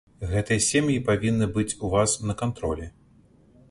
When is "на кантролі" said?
2.31-2.93